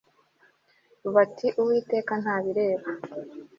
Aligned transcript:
bati 1.13 1.47
uwiteka 1.61 2.11
ntabireba 2.21 2.89